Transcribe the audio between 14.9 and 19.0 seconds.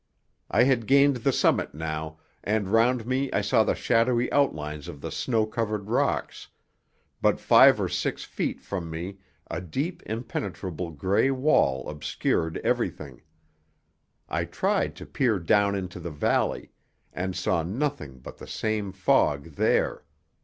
to peer down into the valley, and saw nothing but the same